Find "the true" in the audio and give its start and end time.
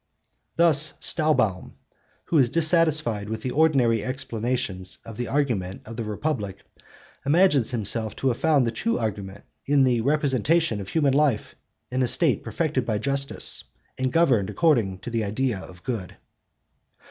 8.65-8.97